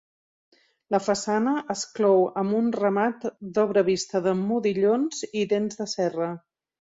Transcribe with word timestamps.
La 0.93 0.99
façana 1.07 1.51
es 1.73 1.83
clou 1.97 2.23
amb 2.43 2.55
un 2.61 2.71
remat 2.77 3.27
d'obra 3.57 3.85
vista 3.91 4.21
de 4.29 4.35
modillons 4.41 5.23
i 5.43 5.47
dents 5.55 5.81
de 5.83 5.89
serra. 5.95 6.33